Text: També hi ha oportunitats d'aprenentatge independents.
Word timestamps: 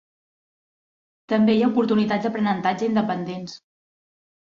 També 1.35 1.55
hi 1.59 1.63
ha 1.65 1.69
oportunitats 1.73 2.27
d'aprenentatge 2.29 2.91
independents. 2.91 3.59